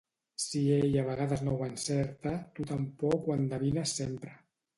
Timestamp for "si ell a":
0.43-1.03